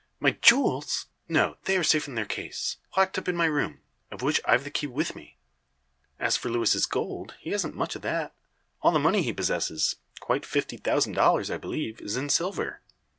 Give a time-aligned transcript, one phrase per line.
[0.19, 1.05] "My jewels!
[1.29, 4.63] No; they are safe in their case; locked up in my room, of which I've
[4.63, 5.37] the key with me.
[6.19, 8.33] As for Luis's gold, he hasn't much of that.
[8.81, 12.81] All the money he possesses quite fifty thousand dollars, I believe is in silver.